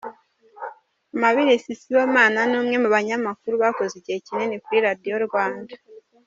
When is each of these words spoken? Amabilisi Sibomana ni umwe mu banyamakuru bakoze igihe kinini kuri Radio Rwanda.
Amabilisi 1.15 1.71
Sibomana 1.79 2.41
ni 2.49 2.55
umwe 2.61 2.75
mu 2.83 2.89
banyamakuru 2.95 3.55
bakoze 3.63 3.93
igihe 3.97 4.17
kinini 4.25 4.55
kuri 4.63 4.79
Radio 4.87 5.15
Rwanda. 5.27 5.73